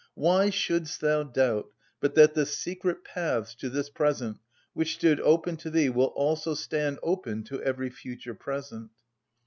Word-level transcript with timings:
Why 0.15 0.49
shouldst 0.49 0.99
thou 1.01 1.21
doubt 1.21 1.69
but 1.99 2.15
that 2.15 2.33
the 2.33 2.47
secret 2.47 3.03
paths 3.03 3.53
to 3.53 3.69
this 3.69 3.91
present, 3.91 4.39
which 4.73 4.95
stood 4.95 5.19
open 5.19 5.57
to 5.57 5.69
thee, 5.69 5.89
will 5.89 6.11
also 6.15 6.55
stand 6.55 6.97
open 7.03 7.43
to 7.43 7.61
every 7.61 7.91
future 7.91 8.33
present?" 8.33 8.89